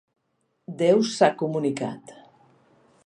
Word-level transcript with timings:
Déu 0.79 1.03
s'ha 1.17 1.29
comunicat. 1.43 2.17